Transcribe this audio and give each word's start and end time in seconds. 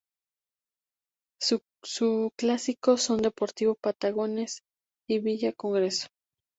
Su 1.83 2.31
clásicos 2.35 3.03
son 3.03 3.21
Deportivo 3.21 3.75
Patagones 3.75 4.63
y 5.07 5.19
Villa 5.19 5.53
Congreso. 5.53 6.07